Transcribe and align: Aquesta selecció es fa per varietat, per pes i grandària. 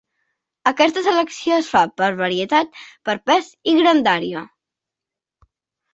Aquesta 0.71 1.03
selecció 1.07 1.57
es 1.63 1.69
fa 1.75 1.83
per 2.01 2.09
varietat, 2.21 2.73
per 3.11 3.17
pes 3.31 3.53
i 3.75 3.79
grandària. 3.81 4.45